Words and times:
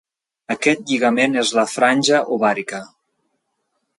Aquest 0.53 0.79
lligament 0.93 1.37
és 1.41 1.51
la 1.59 1.67
franja 1.75 2.21
ovàrica. 2.37 2.83